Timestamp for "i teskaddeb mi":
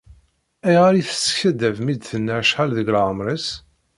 0.95-1.93